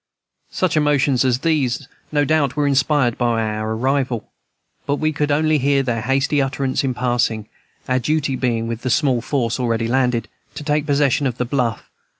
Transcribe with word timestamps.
Such 0.49 0.75
emotions 0.75 1.23
as 1.23 1.41
these, 1.41 1.87
no 2.11 2.25
doubt, 2.25 2.55
were 2.55 2.65
inspired 2.65 3.19
by 3.19 3.39
our 3.43 3.75
arrival, 3.75 4.31
but 4.87 4.95
we 4.95 5.11
could 5.13 5.29
only 5.29 5.59
hear 5.59 5.83
their 5.83 6.01
hasty 6.01 6.41
utterance 6.41 6.83
in 6.83 6.95
passing; 6.95 7.47
our 7.87 7.99
duty 7.99 8.35
being, 8.35 8.67
with 8.67 8.81
the 8.81 8.89
small 8.89 9.21
force 9.21 9.59
already 9.59 9.87
landed, 9.87 10.27
to 10.55 10.63
take 10.63 10.87
possession 10.87 11.27
of 11.27 11.37
the 11.37 11.45
bluff. 11.45 11.87